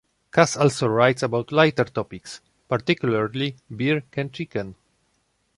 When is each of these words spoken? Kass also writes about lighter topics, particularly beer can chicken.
Kass 0.31 0.57
also 0.57 0.87
writes 0.87 1.21
about 1.21 1.51
lighter 1.51 1.83
topics, 1.83 2.41
particularly 2.67 3.55
beer 3.75 4.01
can 4.09 4.31
chicken. 4.31 4.73